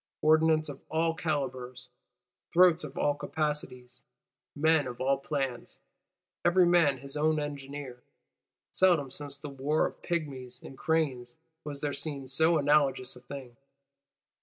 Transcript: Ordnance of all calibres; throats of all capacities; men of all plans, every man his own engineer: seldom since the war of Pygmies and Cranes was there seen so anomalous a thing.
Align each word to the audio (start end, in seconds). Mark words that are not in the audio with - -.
Ordnance 0.23 0.67
of 0.67 0.81
all 0.89 1.13
calibres; 1.15 1.85
throats 2.51 2.83
of 2.83 2.97
all 2.97 3.13
capacities; 3.13 4.01
men 4.55 4.87
of 4.87 4.99
all 4.99 5.19
plans, 5.19 5.77
every 6.43 6.65
man 6.65 6.97
his 6.97 7.15
own 7.15 7.39
engineer: 7.39 8.01
seldom 8.71 9.11
since 9.11 9.37
the 9.37 9.49
war 9.49 9.85
of 9.85 10.01
Pygmies 10.01 10.59
and 10.63 10.75
Cranes 10.75 11.35
was 11.63 11.81
there 11.81 11.93
seen 11.93 12.27
so 12.27 12.57
anomalous 12.57 13.15
a 13.15 13.19
thing. 13.21 13.55